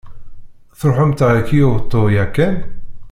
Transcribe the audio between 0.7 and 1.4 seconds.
Tṛuḥemt ɣer